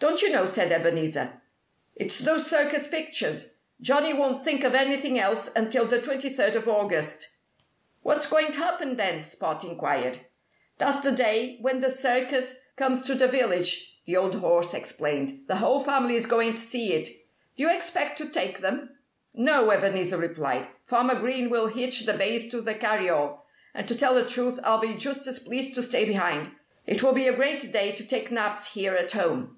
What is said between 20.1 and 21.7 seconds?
replied. "Farmer Green will